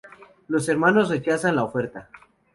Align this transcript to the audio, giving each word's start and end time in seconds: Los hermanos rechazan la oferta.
Los 0.47 0.67
hermanos 0.67 1.09
rechazan 1.09 1.55
la 1.57 1.63
oferta. 1.63 2.09